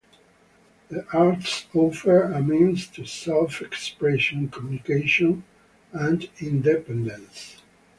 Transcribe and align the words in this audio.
The 0.89 1.05
arts 1.15 1.67
offer 1.75 2.23
a 2.23 2.41
means 2.41 2.87
to 2.87 3.05
self-expression, 3.05 4.47
communication, 4.49 5.43
and 5.93 6.27
independence. 6.39 7.61